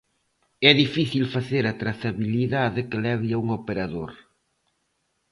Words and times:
É 0.69 0.71
difícil 0.83 1.23
facer 1.35 1.63
a 1.67 1.77
trazabilidade 1.81 2.79
que 2.89 3.01
leve 3.05 3.29
a 3.33 3.39
un 3.43 3.47
operador. 3.59 4.11